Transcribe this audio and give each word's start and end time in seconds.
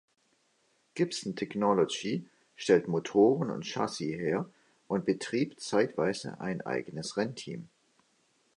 Gibson 0.95 1.35
Technology 1.35 2.25
stellt 2.55 2.87
Motoren 2.87 3.51
und 3.51 3.67
Chassis 3.67 4.17
her 4.17 4.49
und 4.87 5.05
betrieb 5.05 5.59
zeitweise 5.59 6.39
ein 6.41 6.61
eigenes 6.61 7.17
Rennteam. 7.17 7.69